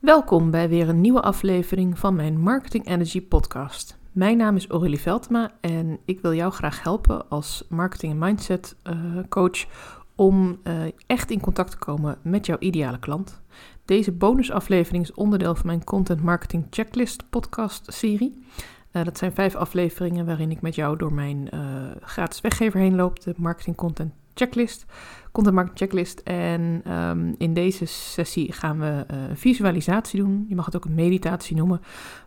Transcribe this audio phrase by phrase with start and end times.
[0.00, 3.98] Welkom bij weer een nieuwe aflevering van mijn Marketing Energy podcast.
[4.12, 8.76] Mijn naam is Aurélie Veltema en ik wil jou graag helpen als marketing en mindset
[8.84, 8.94] uh,
[9.28, 9.66] coach
[10.14, 13.40] om uh, echt in contact te komen met jouw ideale klant.
[13.84, 18.44] Deze bonusaflevering is onderdeel van mijn Content Marketing Checklist podcast serie.
[18.92, 21.48] Uh, dat zijn vijf afleveringen waarin ik met jou door mijn
[22.00, 24.86] gratis weggever heen loop, de Marketing Content Checklist
[25.32, 26.20] content marketing checklist.
[26.20, 30.44] En um, in deze sessie gaan we uh, visualisatie doen.
[30.48, 31.80] Je mag het ook een meditatie noemen.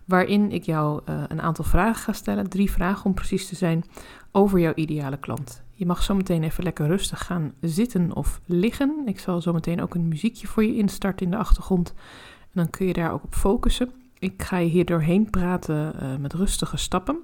[0.06, 2.50] Waarin ik jou uh, een aantal vragen ga stellen.
[2.50, 3.84] Drie vragen om precies te zijn
[4.32, 5.64] over jouw ideale klant.
[5.74, 9.02] Je mag zo meteen even lekker rustig gaan zitten of liggen.
[9.06, 11.94] Ik zal zo meteen ook een muziekje voor je instarten in de achtergrond.
[12.42, 13.92] En dan kun je daar ook op focussen.
[14.20, 17.20] Ik ga je hier doorheen praten uh, met rustige stappen.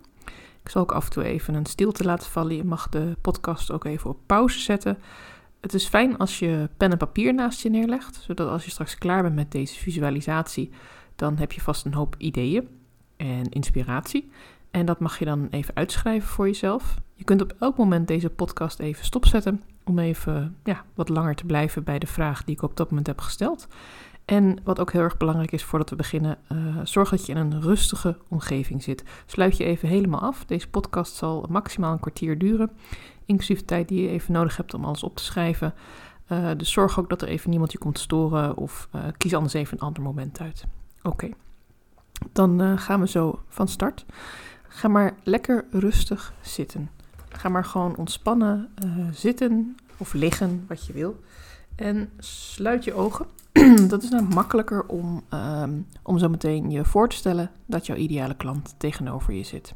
[0.69, 2.55] Ik zal ook af en toe even een stilte laten vallen.
[2.55, 4.97] Je mag de podcast ook even op pauze zetten
[5.61, 8.97] het is fijn als je pen en papier naast je neerlegt, zodat als je straks
[8.97, 10.69] klaar bent met deze visualisatie,
[11.15, 12.67] dan heb je vast een hoop ideeën
[13.17, 14.31] en inspiratie.
[14.71, 16.95] En dat mag je dan even uitschrijven voor jezelf.
[17.13, 21.45] Je kunt op elk moment deze podcast even stopzetten om even ja, wat langer te
[21.45, 23.67] blijven bij de vraag die ik op dat moment heb gesteld.
[24.29, 27.37] En wat ook heel erg belangrijk is voordat we beginnen, uh, zorg dat je in
[27.37, 29.03] een rustige omgeving zit.
[29.25, 30.45] Sluit je even helemaal af.
[30.45, 32.71] Deze podcast zal maximaal een kwartier duren,
[33.25, 35.73] inclusief de tijd die je even nodig hebt om alles op te schrijven.
[36.31, 39.53] Uh, dus zorg ook dat er even niemand je komt storen of uh, kies anders
[39.53, 40.65] even een ander moment uit.
[41.03, 41.29] Oké,
[42.31, 44.05] dan gaan we zo van start.
[44.67, 46.89] Ga maar lekker rustig zitten.
[47.29, 48.69] Ga maar gewoon ontspannen
[49.11, 51.19] zitten of liggen, wat je wil.
[51.79, 53.25] En sluit je ogen.
[53.87, 57.95] dat is nou makkelijker om, um, om zo meteen je voor te stellen dat jouw
[57.95, 59.73] ideale klant tegenover je zit.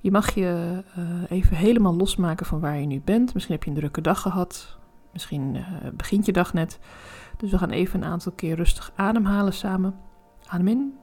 [0.00, 3.34] Je mag je uh, even helemaal losmaken van waar je nu bent.
[3.34, 4.78] Misschien heb je een drukke dag gehad.
[5.12, 6.78] Misschien uh, begint je dag net.
[7.36, 9.94] Dus we gaan even een aantal keer rustig ademhalen samen.
[10.46, 10.94] Adem in.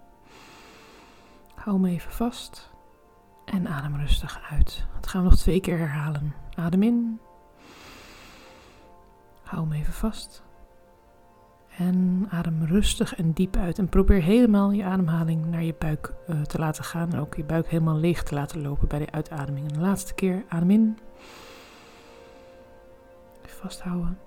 [1.56, 2.72] Hou hem even vast.
[3.46, 4.86] En adem rustig uit.
[4.96, 6.34] Dat gaan we nog twee keer herhalen.
[6.56, 7.20] Adem in.
[9.52, 10.44] Hou hem even vast.
[11.78, 13.80] En adem rustig en diep uit.
[13.80, 17.14] En probeer helemaal je ademhaling naar je buik uh, te laten gaan.
[17.14, 19.68] En ook je buik helemaal leeg te laten lopen bij de uitademing.
[19.68, 20.98] En de laatste keer adem in.
[23.46, 24.18] Vasthouden.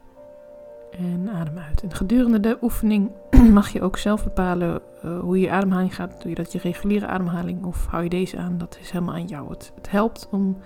[0.93, 1.83] En adem uit.
[1.83, 3.11] En gedurende de oefening
[3.59, 6.21] mag je ook zelf bepalen uh, hoe je ademhaling gaat.
[6.21, 8.59] Doe je dat je reguliere ademhaling of hou je deze aan?
[8.59, 9.51] Dat is helemaal aan jou.
[9.51, 10.59] Het, het helpt om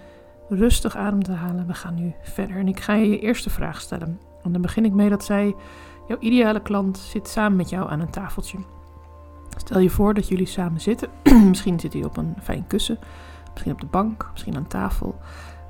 [0.48, 1.66] rustig adem te halen.
[1.66, 2.56] We gaan nu verder.
[2.56, 4.27] En ik ga je je eerste vraag stellen.
[4.42, 5.54] En dan begin ik mee dat zij
[6.08, 8.58] Jouw ideale klant zit samen met jou aan een tafeltje.
[9.56, 11.08] Stel je voor dat jullie samen zitten.
[11.48, 12.98] misschien zit hij op een fijn kussen,
[13.52, 15.18] misschien op de bank, misschien aan tafel.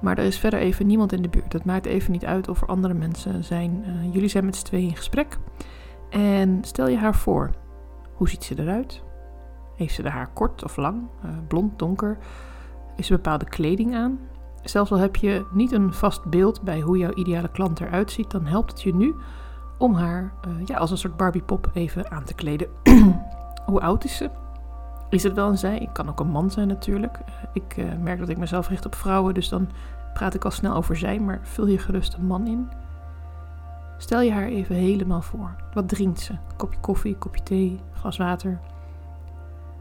[0.01, 1.53] Maar er is verder even niemand in de buurt.
[1.53, 3.85] Het maakt even niet uit of er andere mensen zijn.
[3.87, 5.39] Uh, jullie zijn met z'n tweeën in gesprek.
[6.11, 7.51] En stel je haar voor.
[8.15, 9.03] Hoe ziet ze eruit?
[9.77, 11.03] Heeft ze de haar kort of lang?
[11.25, 12.19] Uh, blond, donker?
[12.97, 14.19] Is ze bepaalde kleding aan?
[14.69, 18.31] Zelfs al heb je niet een vast beeld bij hoe jouw ideale klant eruit ziet,
[18.31, 19.15] dan helpt het je nu
[19.79, 22.69] om haar uh, ja, als een soort Barbie-pop even aan te kleden.
[23.67, 24.31] Hoe oud is ze?
[25.11, 25.79] Is het wel een zij?
[25.79, 27.19] Ik kan ook een man zijn natuurlijk.
[27.29, 29.69] Uh, ik uh, merk dat ik mezelf richt op vrouwen, dus dan
[30.15, 32.69] praat ik al snel over zij, maar vul je gerust een man in.
[33.99, 35.57] Stel je haar even helemaal voor.
[35.73, 36.33] Wat drinkt ze?
[36.57, 38.61] Kopje koffie, kopje thee, glas water?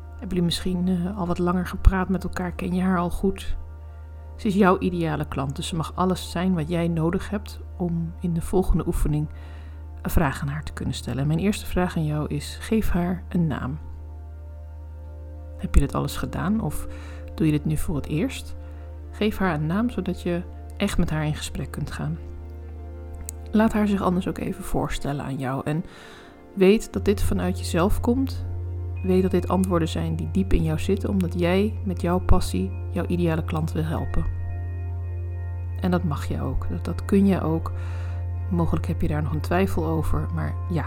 [0.09, 2.51] Hebben jullie misschien al wat langer gepraat met elkaar?
[2.51, 3.57] Ken je haar al goed?
[4.37, 8.13] Ze is jouw ideale klant, dus ze mag alles zijn wat jij nodig hebt om
[8.19, 9.27] in de volgende oefening
[10.01, 11.27] een vraag aan haar te kunnen stellen.
[11.27, 13.79] mijn eerste vraag aan jou is: geef haar een naam.
[15.57, 16.87] Heb je dit alles gedaan of
[17.35, 18.55] doe je dit nu voor het eerst?
[19.11, 20.41] Geef haar een naam zodat je
[20.77, 22.17] echt met haar in gesprek kunt gaan.
[23.51, 25.85] Laat haar zich anders ook even voorstellen aan jou en
[26.53, 28.45] weet dat dit vanuit jezelf komt.
[29.03, 32.71] Weet dat dit antwoorden zijn die diep in jou zitten, omdat jij met jouw passie
[32.91, 34.25] jouw ideale klant wil helpen.
[35.81, 37.71] En dat mag je ook, dat, dat kun je ook.
[38.49, 40.85] Mogelijk heb je daar nog een twijfel over, maar ja,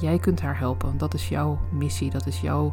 [0.00, 0.98] jij kunt haar helpen.
[0.98, 2.72] Dat is jouw missie, dat is jouw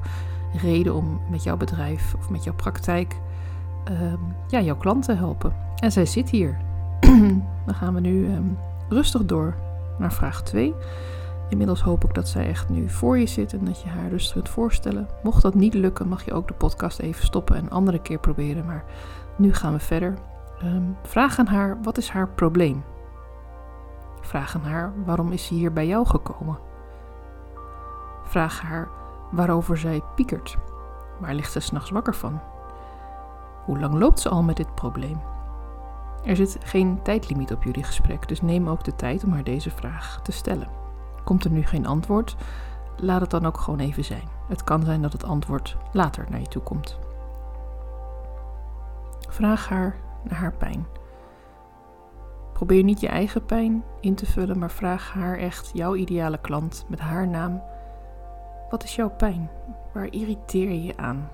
[0.62, 3.16] reden om met jouw bedrijf of met jouw praktijk
[3.90, 5.54] um, ja, jouw klant te helpen.
[5.76, 6.58] En zij zit hier.
[7.66, 8.58] Dan gaan we nu um,
[8.90, 9.56] rustig door
[9.98, 10.74] naar vraag 2.
[11.50, 14.34] Inmiddels hoop ik dat zij echt nu voor je zit en dat je haar rustig
[14.34, 15.07] kunt voorstellen.
[15.24, 18.19] Mocht dat niet lukken, mag je ook de podcast even stoppen en een andere keer
[18.19, 18.66] proberen.
[18.66, 18.84] Maar
[19.36, 20.13] nu gaan we verder.
[20.63, 22.84] Um, vraag aan haar, wat is haar probleem?
[24.22, 26.57] Vraag aan haar waarom is ze hier bij jou gekomen.
[28.24, 28.88] Vraag haar
[29.31, 30.57] waarover zij piekert.
[31.19, 32.40] Waar ligt ze s'nachts wakker van?
[33.66, 35.22] Hoe lang loopt ze al met dit probleem?
[36.24, 39.72] Er zit geen tijdlimiet op jullie gesprek, dus neem ook de tijd om haar deze
[39.72, 40.79] vraag te stellen.
[41.30, 42.36] Komt er nu geen antwoord?
[42.98, 44.28] laat het dan ook gewoon even zijn.
[44.48, 47.00] Het kan zijn dat het antwoord later naar je toe komt.
[49.30, 50.86] Vraag haar naar haar pijn.
[52.54, 56.86] Probeer niet je eigen pijn in te vullen, maar vraag haar echt, jouw ideale klant,
[56.88, 57.62] met haar naam.
[58.70, 59.50] Wat is jouw pijn?
[59.94, 61.30] Waar irriteer je je aan?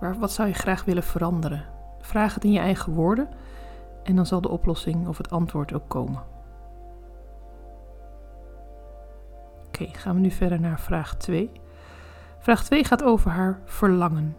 [0.00, 1.64] Waar, wat zou je graag willen veranderen?
[2.00, 3.28] Vraag het in je eigen woorden
[4.02, 6.36] en dan zal de oplossing of het antwoord ook komen.
[9.80, 11.50] Oké, gaan we nu verder naar vraag 2.
[12.38, 14.36] Vraag 2 gaat over haar verlangen.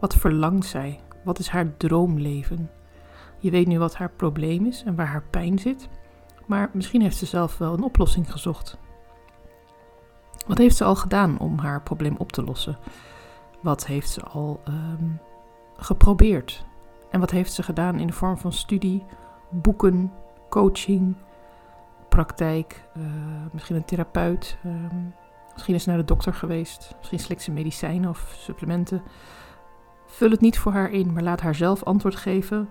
[0.00, 1.00] Wat verlangt zij?
[1.24, 2.70] Wat is haar droomleven?
[3.38, 5.88] Je weet nu wat haar probleem is en waar haar pijn zit,
[6.46, 8.78] maar misschien heeft ze zelf wel een oplossing gezocht.
[10.46, 12.78] Wat heeft ze al gedaan om haar probleem op te lossen?
[13.62, 15.20] Wat heeft ze al um,
[15.76, 16.64] geprobeerd?
[17.10, 19.04] En wat heeft ze gedaan in de vorm van studie,
[19.50, 20.12] boeken,
[20.48, 21.16] coaching,
[22.10, 23.04] praktijk, uh,
[23.52, 25.14] misschien een therapeut, um,
[25.52, 29.02] misschien is ze naar de dokter geweest, misschien slikt ze medicijnen of supplementen.
[30.06, 32.68] Vul het niet voor haar in, maar laat haar zelf antwoord geven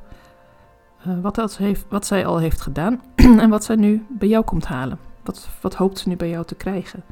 [1.08, 3.02] uh, wat, heeft, wat zij al heeft gedaan
[3.44, 5.00] en wat zij nu bij jou komt halen.
[5.24, 7.04] Wat, wat hoopt ze nu bij jou te krijgen?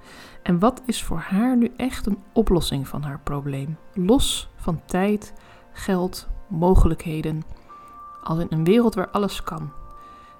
[0.44, 3.78] En wat is voor haar nu echt een oplossing van haar probleem?
[3.94, 5.34] Los van tijd,
[5.72, 7.44] geld, mogelijkheden.
[8.24, 9.72] Als in een wereld waar alles kan.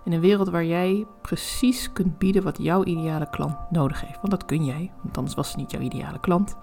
[0.08, 4.16] In een wereld waar jij precies kunt bieden wat jouw ideale klant nodig heeft.
[4.16, 6.56] Want dat kun jij, want anders was ze niet jouw ideale klant.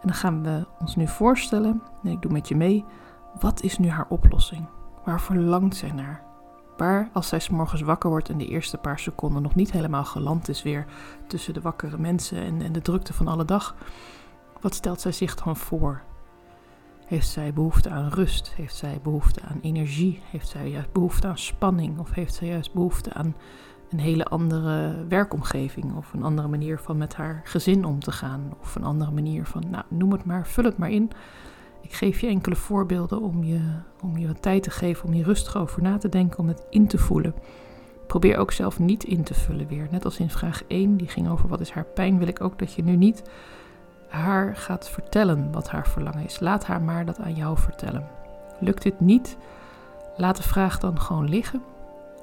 [0.00, 2.84] En dan gaan we ons nu voorstellen, en ik doe met je mee,
[3.40, 4.66] wat is nu haar oplossing?
[5.04, 6.22] Waar verlangt zij naar?
[6.76, 10.04] Waar, als zij s morgens wakker wordt en de eerste paar seconden nog niet helemaal
[10.04, 10.86] geland is weer
[11.26, 13.74] tussen de wakkere mensen en, en de drukte van alle dag,
[14.60, 16.02] wat stelt zij zich dan voor?
[17.06, 18.52] Heeft zij behoefte aan rust?
[18.56, 20.20] Heeft zij behoefte aan energie?
[20.30, 21.98] Heeft zij juist behoefte aan spanning?
[21.98, 23.34] Of heeft zij juist behoefte aan
[23.90, 25.96] een hele andere werkomgeving?
[25.96, 28.52] Of een andere manier van met haar gezin om te gaan?
[28.60, 31.10] Of een andere manier van, nou, noem het maar, vul het maar in.
[31.82, 33.60] Ik geef je enkele voorbeelden om je,
[34.02, 36.66] om je wat tijd te geven, om je rustig over na te denken, om het
[36.70, 37.34] in te voelen.
[38.06, 39.88] Probeer ook zelf niet in te vullen weer.
[39.90, 42.58] Net als in vraag 1, die ging over wat is haar pijn, wil ik ook
[42.58, 43.22] dat je nu niet
[44.16, 46.40] haar gaat vertellen wat haar verlangen is.
[46.40, 48.06] Laat haar maar dat aan jou vertellen.
[48.58, 49.36] Lukt dit niet,
[50.16, 51.62] laat de vraag dan gewoon liggen.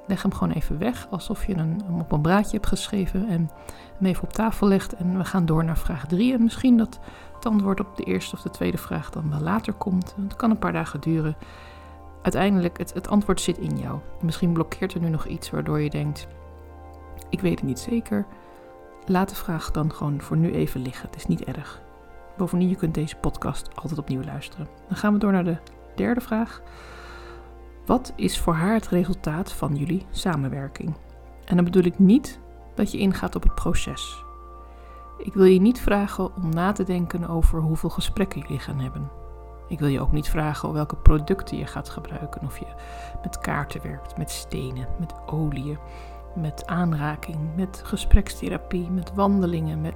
[0.06, 3.50] Leg hem gewoon even weg, alsof je hem op een braadje hebt geschreven en
[3.98, 4.94] hem even op tafel legt.
[4.94, 6.32] En we gaan door naar vraag 3.
[6.32, 6.98] En misschien dat
[7.34, 10.14] het antwoord op de eerste of de tweede vraag dan wel later komt.
[10.22, 11.36] Het kan een paar dagen duren.
[12.22, 13.98] Uiteindelijk, het, het antwoord zit in jou.
[14.20, 16.26] Misschien blokkeert er nu nog iets waardoor je denkt,
[17.28, 18.26] ik weet het niet zeker.
[19.06, 21.06] Laat de vraag dan gewoon voor nu even liggen.
[21.06, 21.83] Het is niet erg.
[22.36, 24.68] Bovendien, je kunt deze podcast altijd opnieuw luisteren.
[24.88, 25.56] Dan gaan we door naar de
[25.94, 26.62] derde vraag.
[27.86, 30.94] Wat is voor haar het resultaat van jullie samenwerking?
[31.44, 32.40] En dan bedoel ik niet
[32.74, 34.24] dat je ingaat op het proces.
[35.18, 39.10] Ik wil je niet vragen om na te denken over hoeveel gesprekken jullie gaan hebben.
[39.68, 42.42] Ik wil je ook niet vragen welke producten je gaat gebruiken.
[42.42, 42.66] Of je
[43.22, 45.78] met kaarten werkt, met stenen, met oliën,
[46.34, 49.80] met aanraking, met gesprekstherapie, met wandelingen.
[49.80, 49.94] Met...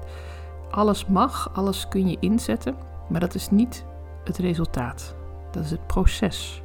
[0.70, 2.76] Alles mag, alles kun je inzetten,
[3.09, 3.85] maar dat is niet
[4.25, 5.17] het resultaat.
[5.50, 6.62] Dat is het proces.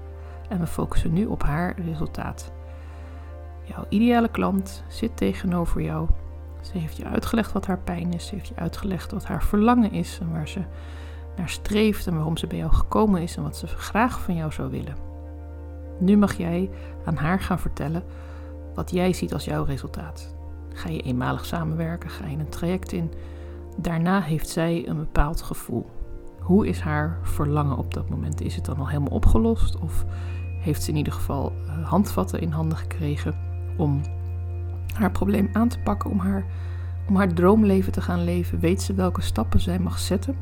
[0.49, 2.51] En we focussen nu op haar resultaat.
[3.63, 6.07] Jouw ideale klant zit tegenover jou
[6.63, 8.27] ze heeft je uitgelegd wat haar pijn is.
[8.27, 10.61] Ze heeft je uitgelegd wat haar verlangen is en waar ze
[11.35, 14.51] naar streeft en waarom ze bij jou gekomen is en wat ze graag van jou
[14.51, 14.95] zou willen.
[15.99, 16.69] Nu mag jij
[17.05, 18.03] aan haar gaan vertellen
[18.75, 20.35] wat jij ziet als jouw resultaat.
[20.73, 22.09] Ga je eenmalig samenwerken?
[22.09, 23.11] Ga je een traject in?
[23.77, 25.89] Daarna heeft zij een bepaald gevoel.
[26.39, 28.41] Hoe is haar verlangen op dat moment?
[28.41, 29.79] Is het dan al helemaal opgelost?
[29.79, 30.05] Of
[30.59, 33.35] heeft ze in ieder geval eh, handvatten in handen gekregen
[33.77, 34.01] om
[34.93, 36.45] haar probleem aan te pakken, om haar,
[37.07, 40.35] om haar droomleven te gaan leven, weet ze welke stappen zij mag zetten.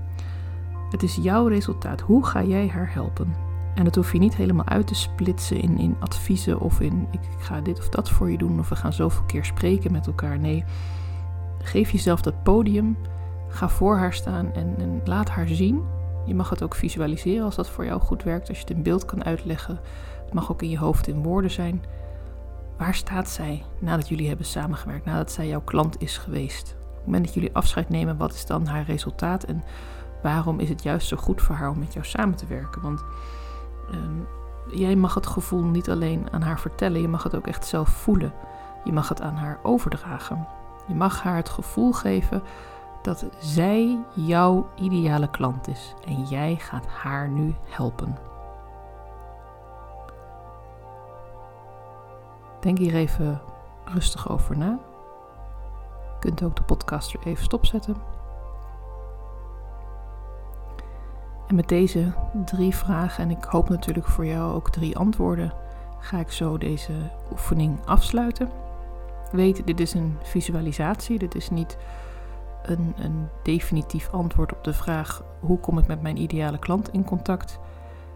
[0.89, 2.01] Het is jouw resultaat.
[2.01, 3.35] Hoe ga jij haar helpen?
[3.75, 7.19] En dat hoef je niet helemaal uit te splitsen in, in adviezen of in ik,
[7.19, 10.07] ik ga dit of dat voor je doen of we gaan zoveel keer spreken met
[10.07, 10.39] elkaar.
[10.39, 10.63] Nee,
[11.59, 12.97] geef jezelf dat podium.
[13.51, 15.83] Ga voor haar staan en, en laat haar zien.
[16.25, 18.47] Je mag het ook visualiseren als dat voor jou goed werkt.
[18.47, 19.79] Als je het in beeld kan uitleggen.
[20.25, 21.83] Het mag ook in je hoofd in woorden zijn.
[22.77, 26.75] Waar staat zij nadat jullie hebben samengewerkt, nadat zij jouw klant is geweest?
[26.79, 29.63] Op het moment dat jullie afscheid nemen, wat is dan haar resultaat en
[30.23, 32.81] waarom is het juist zo goed voor haar om met jou samen te werken?
[32.81, 33.03] Want
[33.93, 34.27] um,
[34.71, 37.89] jij mag het gevoel niet alleen aan haar vertellen, je mag het ook echt zelf
[37.89, 38.33] voelen.
[38.83, 40.47] Je mag het aan haar overdragen.
[40.87, 42.41] Je mag haar het gevoel geven
[43.01, 48.17] dat zij jouw ideale klant is en jij gaat haar nu helpen.
[52.59, 53.41] Denk hier even
[53.85, 54.79] rustig over na.
[56.03, 57.95] Je kunt ook de podcast er even stopzetten.
[61.47, 62.13] En met deze
[62.45, 65.53] drie vragen, en ik hoop natuurlijk voor jou ook drie antwoorden,
[65.99, 66.93] ga ik zo deze
[67.31, 68.49] oefening afsluiten.
[69.31, 71.77] Weet, dit is een visualisatie, dit is niet
[72.63, 77.59] een, definitief antwoord op de vraag hoe kom ik met mijn ideale klant in contact.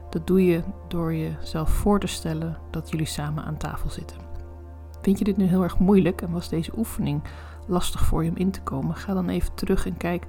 [0.09, 4.17] Dat doe je door jezelf voor te stellen dat jullie samen aan tafel zitten.
[5.01, 7.21] Vind je dit nu heel erg moeilijk en was deze oefening
[7.67, 8.95] lastig voor je om in te komen?
[8.95, 10.25] Ga dan even terug en kijk,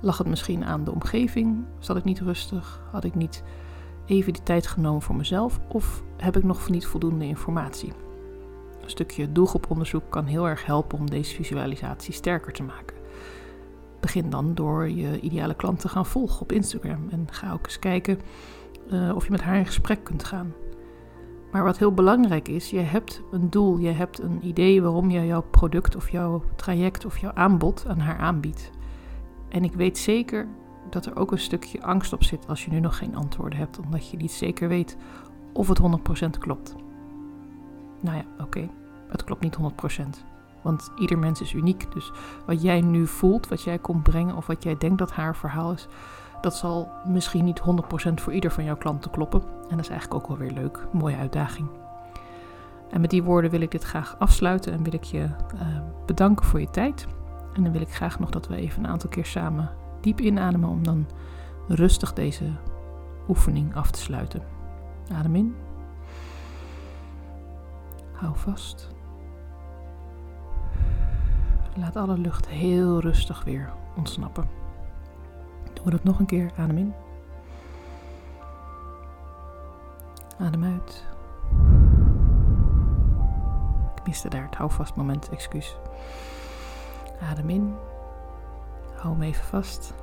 [0.00, 1.64] lag het misschien aan de omgeving?
[1.78, 2.82] Zat ik niet rustig?
[2.90, 3.42] Had ik niet
[4.06, 5.60] even die tijd genomen voor mezelf?
[5.68, 7.92] Of heb ik nog niet voldoende informatie?
[8.82, 12.99] Een stukje doelgroeponderzoek kan heel erg helpen om deze visualisatie sterker te maken.
[14.00, 17.78] Begin dan door je ideale klant te gaan volgen op Instagram en ga ook eens
[17.78, 18.18] kijken
[18.92, 20.52] uh, of je met haar in gesprek kunt gaan.
[21.50, 25.26] Maar wat heel belangrijk is, je hebt een doel, je hebt een idee waarom je
[25.26, 28.70] jouw product of jouw traject of jouw aanbod aan haar aanbiedt.
[29.48, 30.48] En ik weet zeker
[30.90, 33.78] dat er ook een stukje angst op zit als je nu nog geen antwoorden hebt,
[33.78, 34.96] omdat je niet zeker weet
[35.52, 36.74] of het 100% klopt.
[38.00, 38.68] Nou ja, oké,
[39.08, 40.29] het klopt niet 100%.
[40.62, 41.92] Want ieder mens is uniek.
[41.92, 42.12] Dus
[42.46, 45.72] wat jij nu voelt, wat jij komt brengen of wat jij denkt dat haar verhaal
[45.72, 45.86] is,
[46.40, 49.42] dat zal misschien niet 100% voor ieder van jouw klanten kloppen.
[49.42, 50.86] En dat is eigenlijk ook wel weer leuk.
[50.92, 51.68] Mooie uitdaging.
[52.90, 55.22] En met die woorden wil ik dit graag afsluiten en wil ik je
[55.54, 55.60] uh,
[56.06, 57.06] bedanken voor je tijd.
[57.54, 60.68] En dan wil ik graag nog dat we even een aantal keer samen diep inademen
[60.68, 61.06] om dan
[61.68, 62.44] rustig deze
[63.28, 64.42] oefening af te sluiten.
[65.12, 65.54] Adem in.
[68.12, 68.99] Hou vast.
[71.76, 74.48] Laat alle lucht heel rustig weer ontsnappen.
[75.72, 76.50] Doen we dat nog een keer.
[76.56, 76.94] Adem in.
[80.38, 81.04] Adem uit.
[83.94, 85.76] Ik miste daar het houvast moment, excuus.
[87.30, 87.74] Adem in.
[88.96, 89.94] Hou hem even vast.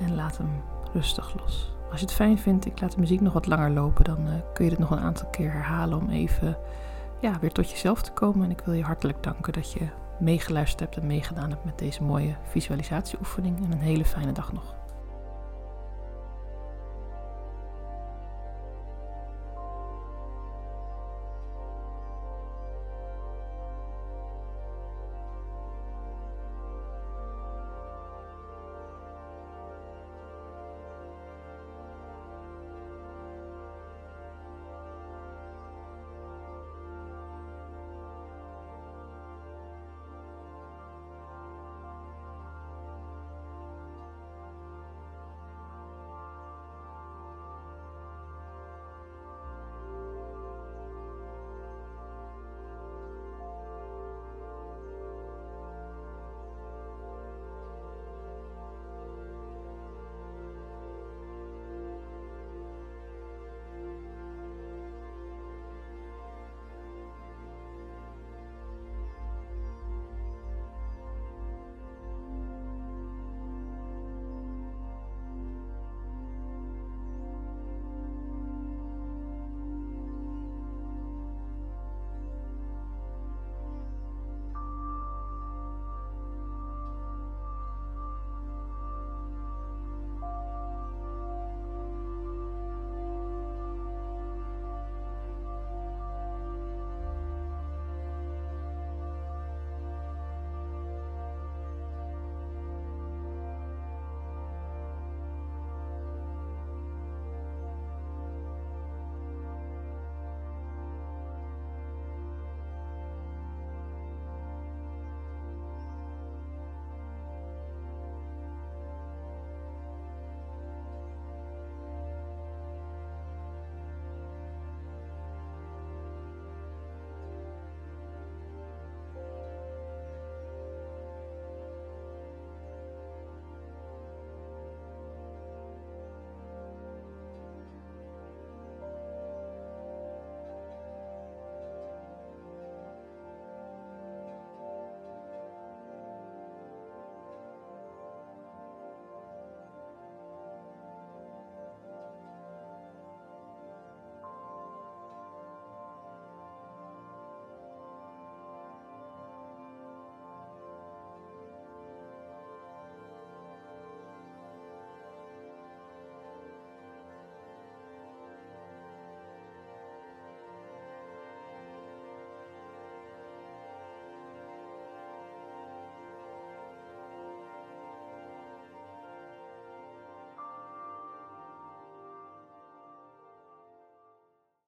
[0.00, 1.74] En laat hem rustig los.
[1.90, 4.32] Als je het fijn vindt, ik laat de muziek nog wat langer lopen, dan uh,
[4.54, 6.56] kun je dit nog een aantal keer herhalen om even
[7.20, 8.44] ja, weer tot jezelf te komen.
[8.44, 9.88] En ik wil je hartelijk danken dat je
[10.20, 13.64] meegeluisterd hebt en meegedaan hebt met deze mooie visualisatieoefening.
[13.64, 14.79] En een hele fijne dag nog.